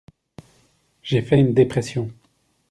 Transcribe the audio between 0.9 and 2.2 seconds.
J'ai fait une dépression.